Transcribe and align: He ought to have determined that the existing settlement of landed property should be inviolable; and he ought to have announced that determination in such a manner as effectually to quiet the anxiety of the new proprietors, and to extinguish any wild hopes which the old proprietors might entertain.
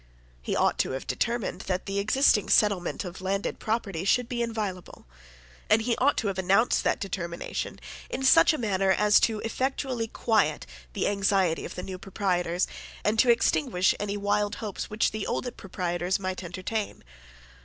He 0.41 0.55
ought 0.55 0.79
to 0.79 0.93
have 0.93 1.05
determined 1.05 1.61
that 1.69 1.85
the 1.85 1.99
existing 1.99 2.49
settlement 2.49 3.05
of 3.05 3.21
landed 3.21 3.59
property 3.59 4.03
should 4.03 4.27
be 4.27 4.41
inviolable; 4.41 5.05
and 5.69 5.83
he 5.83 5.95
ought 5.97 6.17
to 6.17 6.27
have 6.27 6.39
announced 6.39 6.83
that 6.83 6.99
determination 6.99 7.79
in 8.09 8.23
such 8.23 8.51
a 8.51 8.57
manner 8.57 8.89
as 8.89 9.21
effectually 9.27 10.07
to 10.07 10.11
quiet 10.13 10.65
the 10.93 11.07
anxiety 11.07 11.65
of 11.65 11.75
the 11.75 11.83
new 11.83 11.99
proprietors, 11.99 12.65
and 13.05 13.19
to 13.19 13.29
extinguish 13.29 13.93
any 13.99 14.17
wild 14.17 14.55
hopes 14.55 14.89
which 14.89 15.11
the 15.11 15.27
old 15.27 15.55
proprietors 15.55 16.17
might 16.17 16.43
entertain. 16.43 17.03